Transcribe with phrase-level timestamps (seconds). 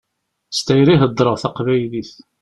[0.51, 2.11] S tayri i heddṛeɣ taqbaylit.